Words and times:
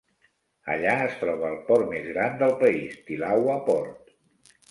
Allà 0.75 0.93
es 1.07 1.17
troba 1.23 1.45
el 1.51 1.59
port 1.67 1.85
més 1.91 2.09
gran 2.15 2.41
del 2.41 2.55
país, 2.63 2.95
Thilawa 3.11 3.59
Port. 3.69 4.13